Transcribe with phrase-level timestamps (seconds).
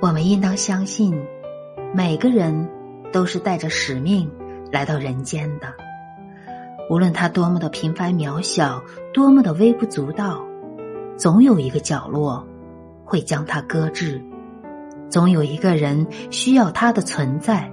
[0.00, 1.14] 我们应当相信，
[1.94, 2.68] 每个人
[3.12, 4.30] 都是带着使命
[4.72, 5.72] 来到人间的。
[6.90, 8.82] 无论他多么的平凡渺小，
[9.12, 10.44] 多么的微不足道，
[11.16, 12.46] 总有一个角落
[13.04, 14.20] 会将他搁置，
[15.08, 17.70] 总有一个人需要他的存在。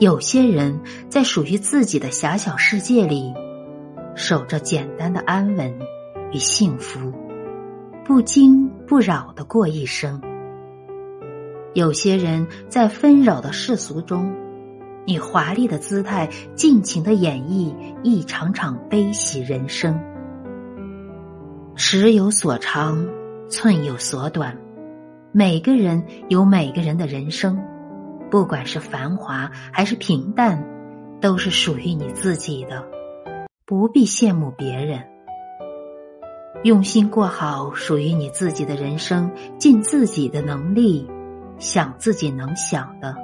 [0.00, 3.32] 有些人在属于自己的狭小世界里，
[4.14, 5.72] 守着简单的安稳
[6.32, 7.12] 与幸福，
[8.04, 10.20] 不惊不扰的过一生。
[11.78, 14.34] 有些人在纷扰的世俗中，
[15.06, 19.96] 以华丽的姿态尽情的演绎一场场悲喜人生。
[21.76, 23.06] 尺有所长，
[23.48, 24.58] 寸有所短，
[25.30, 27.56] 每个人有每个人的人生，
[28.28, 30.60] 不管是繁华还是平淡，
[31.20, 32.84] 都是属于你自己的，
[33.64, 35.00] 不必羡慕别人。
[36.64, 41.08] 用心过好属于你自己的人生，尽自己的能力。
[41.58, 43.14] 想自己能想的，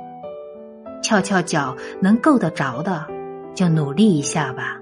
[1.03, 3.07] 翘翘脚能够得着的，
[3.55, 4.81] 就努力一下吧。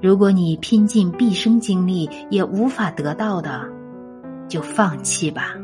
[0.00, 3.68] 如果你拼尽毕生精力也无法得到的，
[4.48, 5.54] 就放弃吧。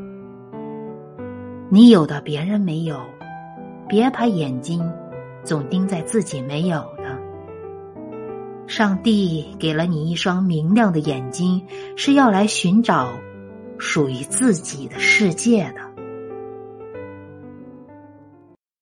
[1.71, 3.01] 你有的别人没有，
[3.89, 4.89] 别把眼睛
[5.43, 7.19] 总盯在自己没有的。
[8.67, 13.09] 上帝给了你一双明亮的眼睛，是要来寻找
[13.79, 15.88] 属于自己的世界的。